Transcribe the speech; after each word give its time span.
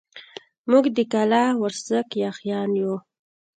موږ 0.69 0.85
د 0.95 0.99
کلاخ 1.13 1.51
د 1.57 1.59
ورسک 1.61 2.07
ياغيان 2.23 2.69
يو. 2.81 2.93